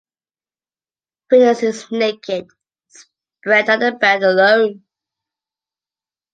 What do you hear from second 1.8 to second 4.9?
naked, spread on the bed alone.